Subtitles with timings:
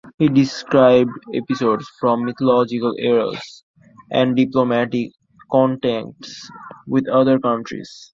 [0.17, 3.63] It describes episodes from mythological eras
[4.09, 5.11] and diplomatic
[5.51, 6.49] contacts
[6.87, 8.09] with other countries.